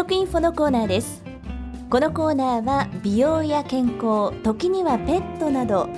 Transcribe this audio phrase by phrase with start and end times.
[0.00, 1.22] 徳インフォのコーナーです。
[1.90, 5.90] このコーナーは美容や健康時にはペットなど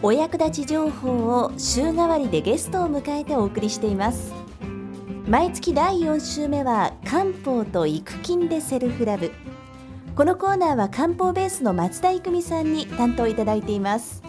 [0.00, 4.32] お役立ち情報を週替わりでゲストを迎えてお送りしています。
[5.26, 9.30] 毎月第4週目は漢方と育菌でセルフラブ。
[10.16, 14.22] このコーナーは漢方ベースの松田育美さんに担当いただいています。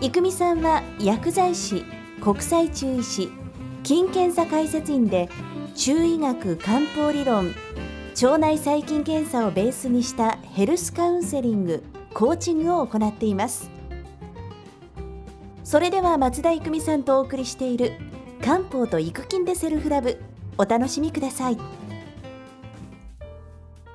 [0.00, 1.84] 育美さんは薬剤師
[2.22, 3.28] 国際中医師
[3.82, 5.28] 菌検査解説員で
[5.74, 7.54] 中医学漢方理論
[8.14, 13.70] 腸内細菌検査をベースにしたヘルスカウンセリングコーチングを行っています。
[15.64, 17.92] それでは松田育美さんとお送りしている
[18.42, 20.20] 漢方と育菌でセルフラブ
[20.58, 21.58] お楽しみください。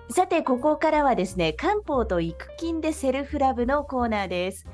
[0.10, 4.66] さてここからはですね漢方と育菌でセルフラブのコーナーです。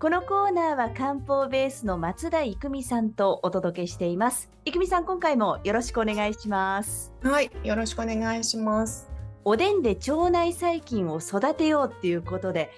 [0.00, 9.10] このコーナーは漢方ベースの松田育美さんとお届けしています育美さん今回もよろしくお願いしますはいよろしくお願いします
[9.44, 12.70] おでんで腸内細菌を育てようっていうことで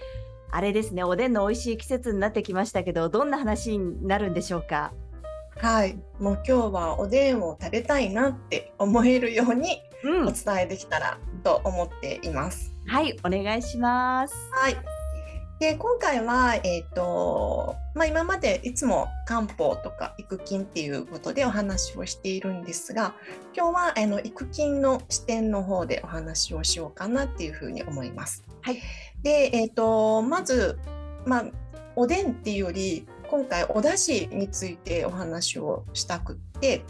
[0.50, 4.94] あれですねおでんの美味しい季節になってきましたけどどんな話になるんでしょうか？
[5.58, 9.82] はい、もう今日はおでんを食べたいなって思えるように
[10.26, 12.74] お伝えできたらと思っています。
[12.86, 14.34] うん、はい、お願いします。
[14.52, 14.99] はい。
[15.60, 23.14] で今回は、えーとまあ、今までいつも漢方とか育菌っていうことでお話をしているんですが
[23.54, 28.42] 今日はあの育菌の視点の方でお話をしようかなっていうふうに思います。
[28.62, 28.80] はい、
[29.22, 30.78] で、えーと、まず、
[31.26, 31.44] まあ、
[31.94, 36.82] おでんっていうより今回お出汁についてお話をしたくって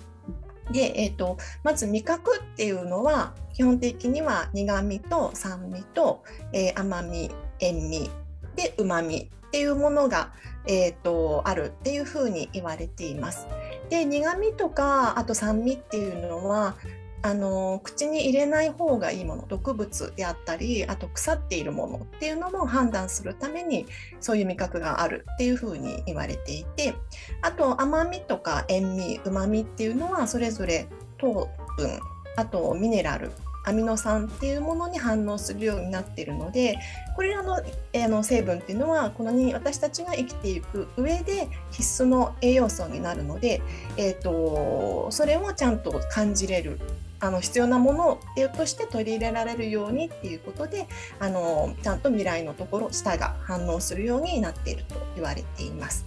[0.70, 8.08] で、えーと、まず味覚っていうのは基本的には苦味と酸味と、えー、甘み塩味
[8.56, 10.32] でうまみっていうものが、
[10.66, 13.48] えーと、あるっていうふうに言われています。
[13.88, 16.76] で苦味とかあと酸味っていうのは
[17.22, 23.86] あの口に入れない方がいいもの毒物であったりあと腐っているものっていうのも判断するために
[24.20, 26.94] そういう味覚があるっていうふうに言われていて
[27.42, 30.86] あと甘みとか塩味うまみっていうのはそれぞれ
[31.18, 32.00] 糖分
[32.36, 33.32] あとミネラル
[33.70, 36.78] アミノ酸っていうものに反応するようになっているので
[37.14, 37.60] これらの,、
[37.92, 43.62] え、の成分っていうのはこのに私たちが生きていく上で必須の栄養素になるので、
[43.96, 46.78] えーとそれをちゃんと感じれる
[47.20, 48.20] あの必要なもの
[48.56, 50.86] として取り入れられるようにっていうことで
[51.18, 56.06] あのちゃんと未来のところ舌が反応するようになっていると言われています。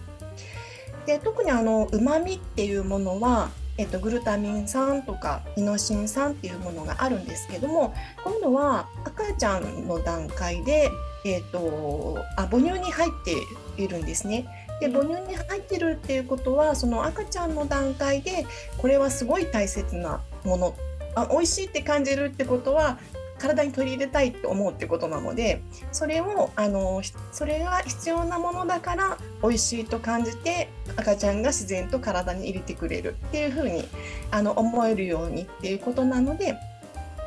[1.06, 10.92] で特にあの旨味っていうものはえっと、グルタミン酸とかイノシン酸っていうものがあるんですけども今度は赤ちゃんの段階で、
[11.26, 14.46] えっと、あ母乳に入っているんですね。
[14.80, 18.46] で母乳に入ってるっていうことはその赤ちゃんの段階で
[18.78, 20.76] これはすごい大切なもの
[21.16, 22.98] あ美味しいって感じるってことは
[23.44, 25.62] 体に取り入れたいって思うってことなので
[25.92, 27.02] それをあの
[27.34, 33.84] それが必要なものだから美味しいと感じて赤ちゃんが自然と体に入れてくれるっていうふうに
[34.32, 36.58] あの思えるようにっていうことなので、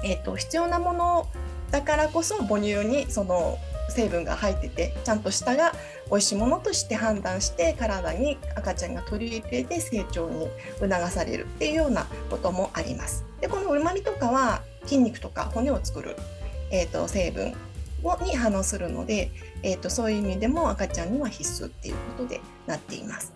[0.05, 1.29] えーと、必要なもの
[1.71, 3.59] だからこそ母乳にその
[3.91, 5.73] 成分が入っててちゃんと舌が
[6.11, 10.49] 美味しいものとして判断して体に赤ちゃんが取り入れて成長に
[10.81, 13.25] 促されるっていうようなこともあります。
[13.41, 16.17] でこのうまみとかは筋肉とか骨を作る、
[16.71, 17.55] えーと、成分
[18.03, 19.31] をに反応するので、
[19.63, 23.33] えーと、そういう意味でも赤ちゃんには必須っていうことでなっています。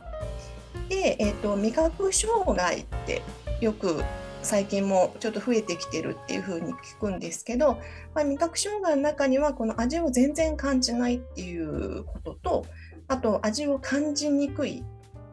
[0.88, 3.22] で、えーと、味覚障害って
[3.60, 4.02] よく
[4.42, 7.78] 最近もちょっと増えてきてるっていうふうに聞くんですけど、
[8.14, 12.66] まあ、味覚障害の中にはこの味を全然感じないっていうことと
[13.08, 14.82] あと味を感じにくい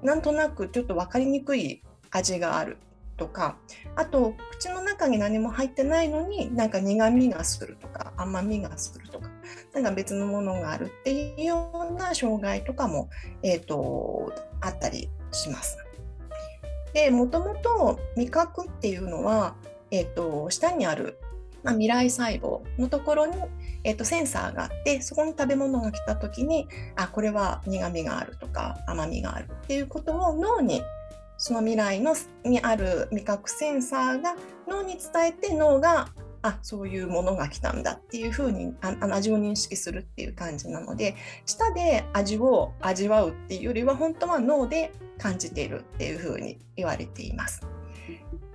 [0.03, 2.77] なんとなくちょっと分かりにくい味がある
[3.17, 3.57] とか
[3.95, 9.29] あと口の中に何も入ってないのになんか苦みがするとか甘みがするとか
[9.73, 13.09] なんか別のものがあるっていうような障害とかも、
[13.43, 15.77] えーと、あったりします。
[16.93, 19.55] でもともと味覚っていうのは、
[19.91, 21.19] えーと、下にある、
[21.63, 23.35] まあ、未来細胞のところに、
[23.83, 30.81] えーとセンサーがあってそこに食べ物が来た時にあこれは苦みがあるとか甘みがあるっていうことを脳に
[31.37, 34.35] その未来のにある味覚センサーが
[34.67, 36.09] 脳に伝えて脳が
[36.41, 47.61] あそういうものが来たんだっていうふうにあ味を認識するっていう感じなので舌で味を味わうっていうよりは本当は脳で感じているっていうふうに言われています。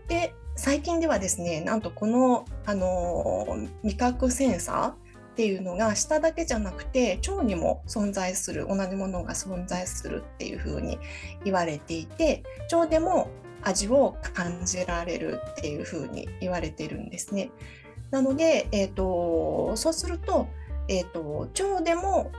[0.08, 5.01] で最近ではですねなんとこの、あの味覚センサー
[5.32, 10.98] っていうのが下だけじゃなくて腸にも存在する同じものが存在するっていうふうに
[11.42, 13.30] 言われていて腸でも
[13.62, 17.50] 味を感じられるっていうふうに言われてるんですね。
[18.10, 20.48] なので、えーと、そうすると,、
[20.88, 22.30] えーと、腸でも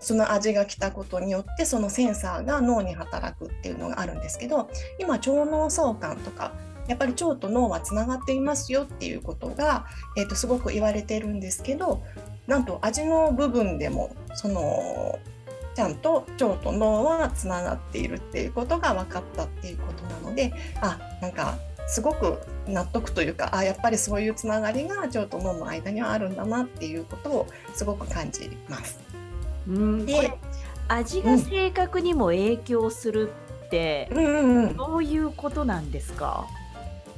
[0.00, 4.68] その味が来たことによってそのセンサーが脳に働くっていうのがあるんですけど
[4.98, 6.52] 今腸脳相関とか
[6.88, 9.86] やっぱり腸と脳はつながっていますよっていうことが、
[10.16, 12.02] えーと、すごく言われてるんですけど
[12.46, 15.18] なんと味の部分でもその
[15.74, 29.00] ちゃんと腸と脳はつながっているっていうことが分かったっていうことなのであなんかすごく納得というかあやっぱりそういうつながりが腸と脳の間にはあるんだなっていうことをすごく感じます。
[29.68, 30.32] うんで
[30.88, 33.32] 味が性格にも影響する
[33.66, 36.46] って、うん、どういうことなんですか、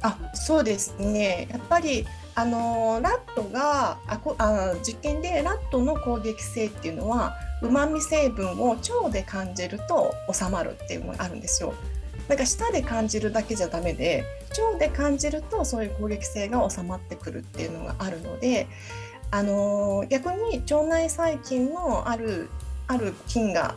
[0.03, 2.05] あそうですねやっぱり
[2.35, 11.73] あのラットがあこあ実験でラットの攻撃性っていうのはうまみ成分を腸で感じると収まるっていうのがあるんですよ。
[12.27, 14.23] なんか舌で感じるだけじゃダメで
[14.71, 18.67] 腸で感じるとそういう攻撃性が収まってくるっていうのがあるので、
[19.31, 22.49] あの逆に腸内細菌のある
[22.87, 23.75] ある菌が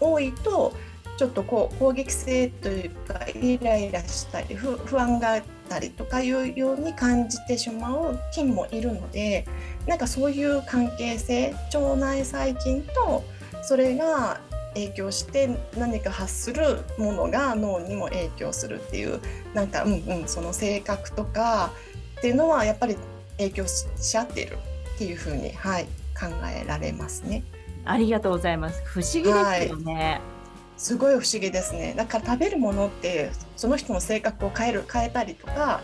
[0.00, 0.72] 多いと
[1.16, 9.46] ちょっとこう攻撃性というかイライラしたり不安がったりとかいうように感じてしまう菌もいるので
[9.86, 13.22] なんかそういう関係性腸内細菌と
[13.62, 14.40] それが
[14.74, 19.20] 影響して何か発するものが脳にも影響するっていう
[19.54, 21.72] なんかうんうんその性格とか
[22.18, 22.96] っていうのはやっぱり
[23.38, 24.58] 影響し合ってる
[24.94, 25.84] っていうふうに、はい、
[26.18, 27.44] 考えられますね。
[27.84, 28.82] ありがとうございます。
[28.84, 29.94] 不思議ですよね。
[29.94, 30.37] はい
[30.78, 35.80] すごい不思議ですねだから食べるものってその人の性格を変える変えたりとか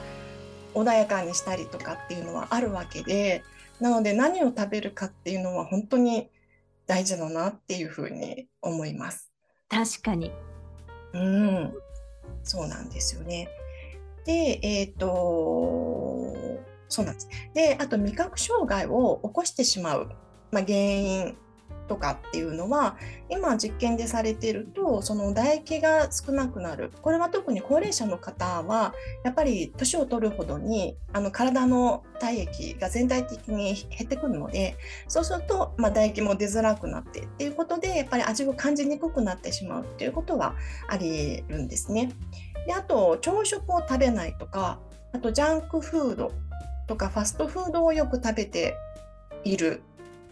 [0.72, 3.42] 穏やかにしたりとかっていうのはあるわけで
[3.80, 6.30] なので何を食べるかっていうのは本当に
[6.86, 9.30] 大事だなっていうふうに思います。
[9.68, 10.30] 確かに。
[11.12, 11.74] うん、
[12.42, 13.48] そうなんですよね。
[14.24, 16.34] で、えっ、ー、と、
[16.88, 17.28] そうなんです。
[17.54, 20.10] で、あと味覚障害を起こしてしまう、
[20.50, 21.36] まあ、原因
[21.86, 22.96] とかっていうのは
[23.28, 28.94] 今実験でされているとその唾液が少なくなるこれは特に高齢者の方は
[29.24, 34.76] やっぱり年を取るほどにあの体の体液が全体的に減ってくるので
[35.08, 40.54] そうすると、まあ、唾液も出づらくなってっていうことでやっぱり味を感じにくくなってしまうっていうことは
[40.88, 42.10] あり得るんですね。
[42.66, 44.80] であと朝食を食べないとか
[45.12, 46.32] あとジャンクフード
[46.86, 48.76] とかファストフードをよく食べて
[49.44, 49.82] いる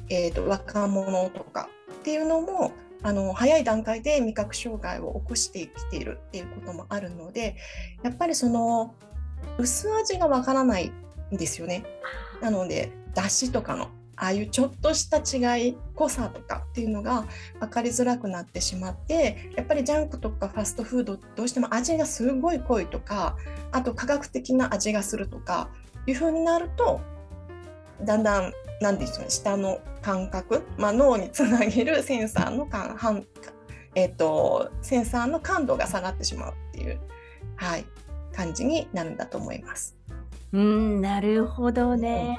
[0.08, 2.72] えーと、若者とかっていうのも
[3.02, 7.56] あの早い段階で味覚障害を起こしてきているっていうこともあるので
[8.02, 8.94] やっぱりその
[9.58, 10.93] 薄味がわからない
[11.32, 11.84] んですよね。
[12.40, 17.26] なのでだしとかのああいうちょっとした違い濃さとかっていうのが
[17.58, 23.37] 分かりづらくなってしまってやっぱりジャンクとかファストフードどうしても味がすごい濃いとか
[23.72, 25.70] あと科学的な味がするとか
[26.06, 27.00] いうふうになると
[28.05, 28.52] だんだん
[28.82, 33.26] 何でしょうね下の感覚、まあ、脳につなげるセンサーの感
[33.94, 36.99] えーと、センサーの感度が下がってしまうっていう、
[37.56, 37.84] はい、
[38.34, 39.96] 感じになるんだと思います。
[40.52, 42.38] うんなるほどね。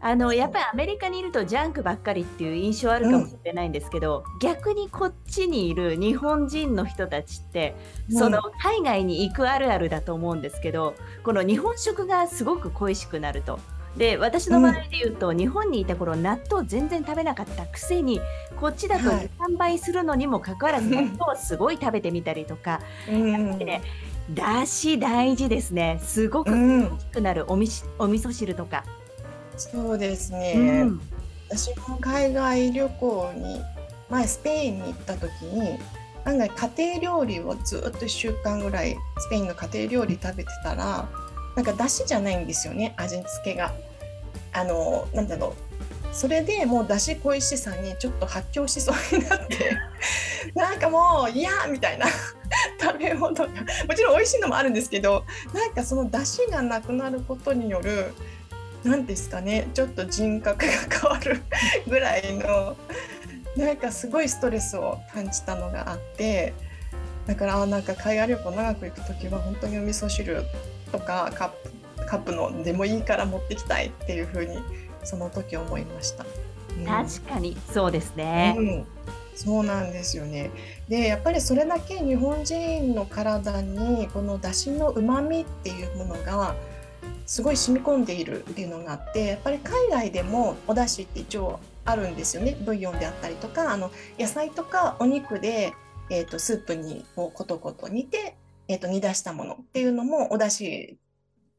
[0.00, 7.74] あのやっぱりアメリカにいるとジャンクばっかりっていう印象あるかもしれないんですけど、うん、逆にこっちにいる日本人の人たちって、
[8.10, 10.94] その海外に行くあるあるだと思うんですけど
[11.24, 13.58] この日本食がすごく恋しくなると。
[13.96, 18.20] で私の場合で言うと、うん、日本にいた頃納豆全然食べなかったくせに
[18.60, 23.82] こっちだと3倍するのにもかかわらず、納豆をすごい食べてみたりとか、うん、やっぱりね
[24.30, 26.00] だし大事ですね。
[26.02, 28.84] すごく大きくなるおみし、お味噌汁とか。
[29.56, 31.00] そうですね、うん、
[31.48, 33.62] 私も海外旅行に
[34.10, 35.78] 前スペインに行った時に
[36.24, 41.08] 案外家庭料理をずっと1週間ぐらいスペインの家庭料理食べてたら
[41.54, 43.72] なんかだしじゃないんですよね味付けが。
[44.56, 45.54] あのなんだろ
[46.12, 46.14] う。
[46.14, 49.76] それでもうだし恋しさにちょっと発狂しそうになって。
[50.54, 52.06] なんかもう嫌みたいな。
[52.80, 53.46] 食べ物が。
[53.48, 58.14] もちろん美味しいのもあるんですけどなんかそのだしがなくなることによる
[58.82, 59.68] 何ですかね。
[59.74, 61.42] ちょっと人格が変わる
[61.86, 62.76] ぐらいの。
[63.56, 66.54] なんかすごいストレスを感じたのがあって。
[67.26, 70.44] だからなんか海外旅行長く行く時は本当にお味噌汁
[70.92, 71.75] とかカップ
[72.06, 74.58] カップのでもいいから持ってきたいっていうふうに
[75.04, 76.24] その時思いました。
[76.78, 78.86] うん、確かにそうですね、うん、
[79.34, 80.50] そうなんですよね。
[80.88, 86.54] でやっぱりそれだけ日本人の体にこのだしのうまみっていうものが
[87.26, 95.72] すごい染み込んでいるっていうのがあってやっぱり海外でもお出汁って一応あるんですよねブイヨンであったりとかあの野菜とかお肉で、
[96.10, 98.36] えーと、スープにこうコトコト煮て
[98.68, 100.98] えーと、煮出したものっていうのもお出汁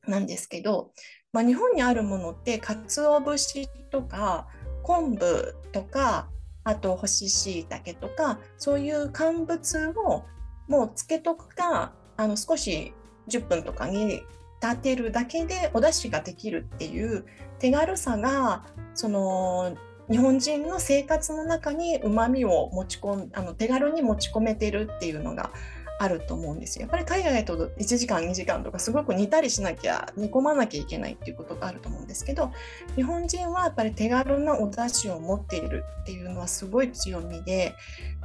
[0.08, 0.92] なんですけど、
[1.34, 4.48] まあ、日本にあるものって鰹節とか
[4.84, 6.30] 昆布とか
[6.64, 10.26] あと干し椎茸とかそういう乾物を
[10.68, 12.94] もうつけとくかあの少し
[13.30, 14.22] 10分とかに
[14.62, 17.26] 立てるだけでお出汁ができるっていう
[17.60, 19.78] 手軽さがその
[20.10, 25.52] 日本人の生活の中にうまみを持ち込んあの手軽に持ち込めてるっていうのが
[26.00, 26.84] あると思うんですよ。
[26.84, 32.51] やっぱり海外と1時間2時間とかすごく煮たりしなきゃ煮込まなきゃいけないっていうことがあると思うんですけど
[32.96, 37.75] 日本人はやっぱり手軽なお出汁を持っているっていうのはすごい強みで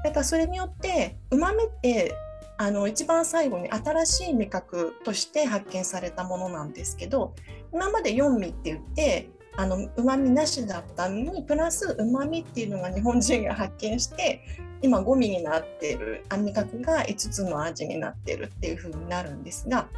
[0.05, 2.15] だからそれによってうまみって
[2.59, 7.35] あの一番最後に新しい味覚として発見されたものなんですけど
[7.73, 14.45] 今まで4味って言ってあの旨味なしだったのにプラスうまみっていうのが日本人が発見して
[14.81, 19.89] 今5味になっている味覚が5つの味になってるっていう風になるんですが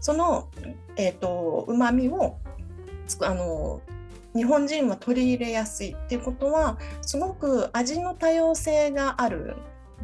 [0.00, 0.48] その
[0.96, 2.36] えっ、ー、とうまみを
[3.22, 3.80] あの
[4.34, 9.56] 日本人は取り入れやすいっていうことはすごく味の多様性がある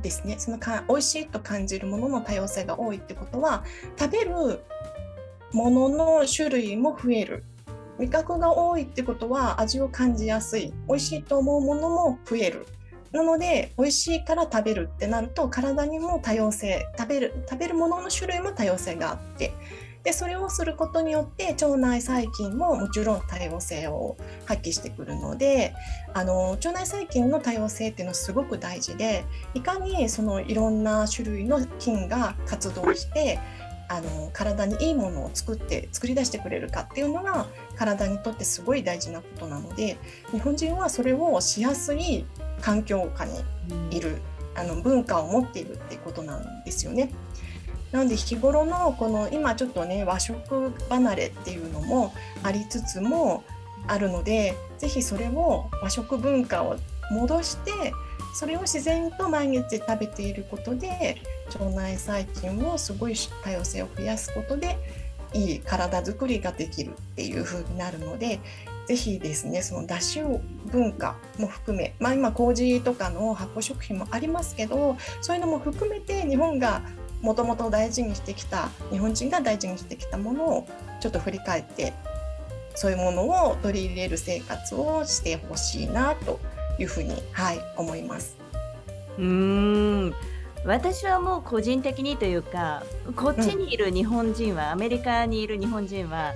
[0.02, 0.36] ですね。
[0.38, 3.64] そのか美味しいと感じるものの多様性が多いってことは
[3.98, 4.64] 食べる
[5.52, 7.44] ものの種類も増える。
[7.98, 10.72] 味覚が多いってことは味を感じやすい。
[10.88, 12.66] 美味しいと思うものも増える。
[13.12, 19.52] なので美味しいから食べるってなると体にも多様性食べる食べるものの種類も多様性があって。
[20.04, 25.74] でそれをすることによって腸内細菌ももちろん多様性を発揮してくるので
[26.12, 29.24] あの腸内細菌の多様性っていうのはすごく大事で
[29.54, 33.40] いかにそのいろんな種類の菌が活動して
[33.88, 39.98] あの体にいいものを作って作り出してくれるかっていうのが体にとってすごい大事なことなので
[40.32, 42.24] 日本人はそれをしやすい
[42.60, 43.32] 環境下に
[43.90, 44.18] いる、
[44.54, 47.10] あの文化を持っているっていうことなんですよね。
[47.92, 52.12] なので日頃のこの今ちょっとね和食離れっていうのも
[52.42, 53.44] ありつつも
[53.86, 56.76] あるので是非それを和食文化を
[57.12, 57.70] 戻して
[58.34, 61.18] それを自然と毎日食べていることで
[61.58, 64.78] 腸内細菌をすごい多様性を増やすことで
[65.34, 68.40] いい体づくりができるっていう風になるので
[68.86, 70.20] ぜひですねそのだし
[70.66, 76.82] 文化も含め、まあ、今麹とかの発酵食品もありますけどそういうのも含めて日本が
[77.20, 80.68] もともと大事にしてきた日本人が大事にしてきたものを
[81.00, 81.94] ちょっと振り返って
[82.74, 86.38] そういうものを取り入れる生活をしてほしいなと
[86.78, 88.36] いうふうに、はい、思います。
[89.18, 90.14] うん
[90.64, 92.82] 私はもう個人的にというか
[93.16, 96.32] こっちにいる日本人は、うん、アメリカにいる日本人は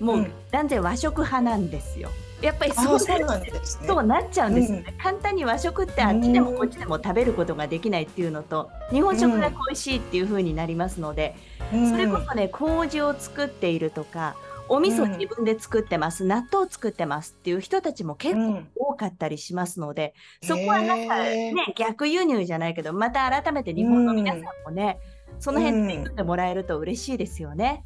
[0.00, 2.10] もう断然和食派なんですよ。
[2.40, 3.52] やっぱりそうなね、
[3.86, 11.36] そうなっちゃうんですよね、うん、簡単に和食ってあっちでもこっちでも食べることができないっていうのと、日本食が恋しいっていう風になりますので、
[11.72, 14.34] うん、それこそね麹を作っているとか
[14.68, 24.98] お味噌自分で作ってます、納豆作ってますっていう人たちも結構多かったりしますので、そこはなんかね逆輸入じゃないけどまた改めて日本の皆さんもね、
[25.38, 27.84] その辺で作ってもらえると嬉しいですよね。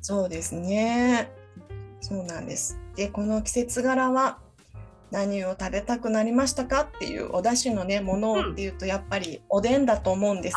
[0.00, 1.30] そうですね
[2.00, 2.78] そうなんです。
[2.94, 4.38] でこの季節柄は
[5.10, 10.56] 何を食べたくなりましたかっていうお出汁のねものっていうとやっぱりおでんだと思うんです。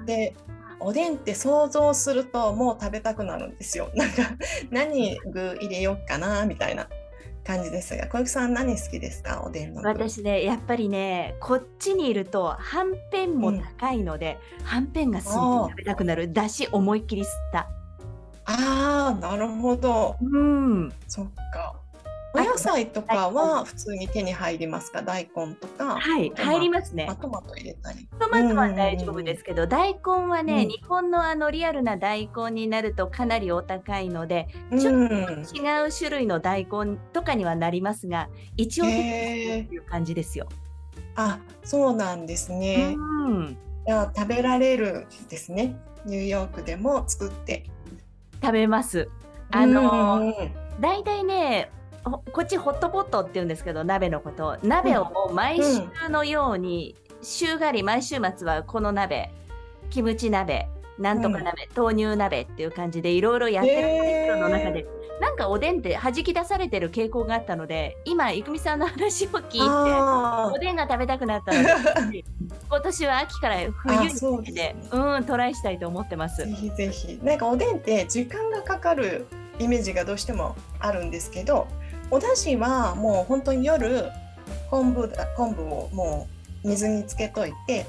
[0.00, 0.34] うん、で
[0.78, 3.90] おでんって想像するともう食べたくなるんですよ。
[3.94, 4.22] なんか
[4.70, 6.88] 何具入れようかなみたいな
[7.56, 9.42] 感じですが小雪さん何好きですか？
[9.44, 17.68] おでんの私ねやっぱりねこっちにいるとはんぺんも高いので、うん、はんぺんがすごく食べたくなるだし思いっきり吸った。
[18.46, 20.16] ああ、なるほど。
[20.20, 20.92] うん。
[21.06, 21.79] そっか。
[22.50, 25.02] お野菜とかは普通に手に入りますか？
[25.02, 26.00] 大根とか？
[26.00, 27.08] はい、入りますね。
[27.20, 28.08] トマト入れたり。
[28.18, 40.48] トマトは大丈夫ですけど、大根はね、うん、日本のあのリアルな大根になるとかなりお高いので、ちょっと違う種類の大根とかにはなりますが、一応っていう感じですよ。
[41.14, 42.96] あ、そうなんですね。
[42.96, 43.56] うん。
[43.86, 45.76] じゃあ食べられるですね。
[46.04, 47.70] ニューヨークでも作って
[48.42, 49.08] 食べます。
[49.52, 50.32] あの
[50.80, 51.70] 大体ね
[52.04, 59.30] こっちホットポットって言うんですけど鍋のこと鍋を毎週のように、週替わり毎週末はこの鍋。
[59.90, 60.68] キムチ鍋。
[60.98, 64.86] なんとか鍋、うん、豆乳鍋っていう感じでいろいろやってる人の中で、
[65.20, 72.24] なんかおでんって弾き出されてる傾向があったので今郁美さんの話を聞いておでんが食べたくなったので
[72.68, 76.44] 今年は秋から冬にかけてう、ね、うんトライしたいと思ってます。
[76.44, 77.20] ぜひぜひ。
[77.22, 79.26] なんかおでんって時間がかかる
[79.58, 81.68] イメージがどうしてもあるんですけど
[82.10, 84.10] お出汁はもう本当に夜
[84.70, 86.28] 昆布昆布をも
[86.64, 87.86] う水につけといて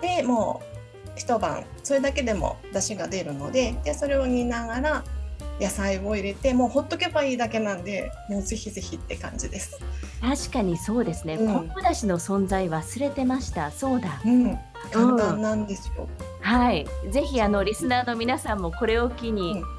[0.00, 5.04] でもう一晩それだけでも出汁が出るのででそれを煮ながら
[5.60, 9.80] 野菜を入れてもうほっとけばいいだけなんでもうぜひぜひって感じです。
[10.20, 11.52] 確かにそうですね、うん。
[11.52, 13.70] 昆布だしの存在忘れてました。
[13.70, 14.20] そうだ。
[14.24, 14.58] うん、
[14.92, 16.08] 簡単なんですよ。
[16.40, 16.86] はい。
[17.10, 19.75] ぜひあのリスナーの皆さんもこれを機に、うん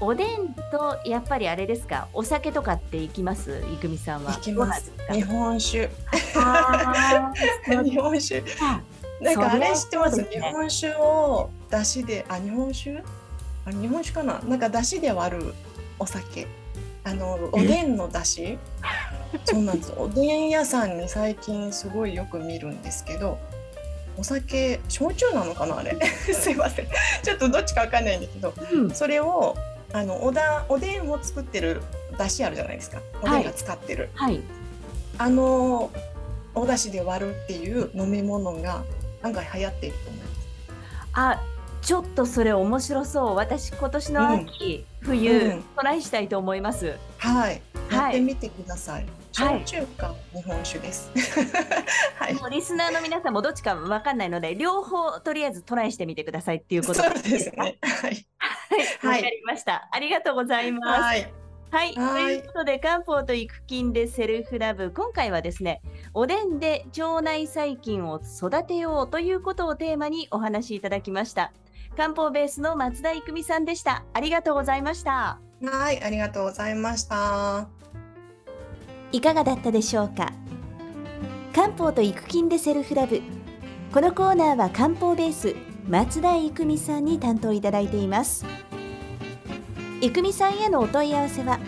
[0.00, 3.62] おでんとやっぱりあれですかお酒とかっていきます？
[3.72, 4.32] いくみさんは。
[4.34, 4.92] 行きます。
[5.12, 5.88] 日本酒。
[7.82, 8.44] 日本酒。
[8.60, 8.80] あ
[9.20, 10.16] なんかあそれ知ってます？
[10.18, 10.28] ね。
[10.30, 13.02] 日本酒を出汁であ日本酒？
[13.66, 14.38] あ日本酒かな。
[14.40, 15.54] なんか出汁で割る
[15.98, 16.46] お酒。
[17.02, 18.58] あのおでんの出汁。
[19.44, 19.92] そうなんです。
[19.96, 23.36] おでん屋さんに最近すごいよく見るんですけど
[24.16, 25.96] お酒焼酎なのかなあれ？
[26.32, 26.86] すいません。
[27.24, 28.90] ちょっとどっちかわかんないんだけどうん。
[28.92, 29.56] それを
[29.92, 31.82] あのおだおでんを作ってる
[32.18, 33.00] 出汁あるじゃないですか。
[33.22, 34.40] おでんが使ってる、はい。
[35.16, 35.90] あの
[36.54, 38.84] お出汁で割るっていう飲み物が
[39.22, 40.30] 案外流行っていると思います。
[41.14, 41.42] あ
[41.80, 43.36] ちょっとそれ面白そう。
[43.36, 45.62] 私今年の秋、冬、うん。
[45.76, 46.96] トライしたいと思います。
[47.18, 48.02] はい、はい。
[48.02, 49.02] やってみてください。
[49.02, 51.12] はい焼酎か日本酒です。
[52.18, 52.34] はい。
[52.34, 57.54] もうリスナーの皆さんもどっちかわかんないので両方とりあえずトライしてみてくださいっていうことですね。
[57.56, 57.78] はい。
[57.80, 58.26] はい、
[59.02, 59.88] わ、はいかりました。
[59.92, 61.02] ありがとうございます。
[61.02, 61.32] はい。
[61.70, 65.82] はい、はいということで漢方と育菌でセルフラブ今回はですね
[66.14, 71.52] おでんで腸内細菌を育てようということをテーマにお話しいただきました
[71.94, 77.77] 漢方ベースの松田育美さんでしたありがとうございましたはい、ありがとうございました。
[79.12, 80.32] いかがだったでしょうか？
[81.54, 83.22] 漢方と育菌でセルフラブ。
[83.92, 85.56] このコーナーは漢方ベース
[85.88, 88.44] 松田育美さんに担当いただいています。
[90.00, 91.58] 育美さんへのお問い合わせは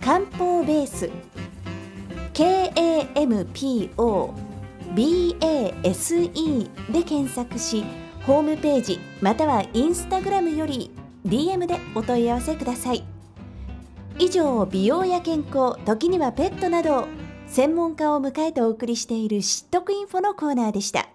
[0.00, 1.08] 漢方ベース
[2.34, 4.30] KAMPO
[4.94, 7.84] BASE で検索し
[8.26, 10.90] ホームページまたはインスタグラムより
[11.24, 13.04] DM でお問い合わせください。
[14.20, 17.06] 以上美容や健康時にはペットなど
[17.46, 21.08] 専門家を迎えてお送りしている知っとくインフォのコーナーでした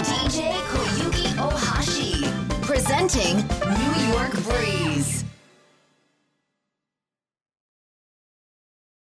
[0.00, 2.24] DJ Koyuki Ohashi
[2.62, 5.23] presenting New York Breeze.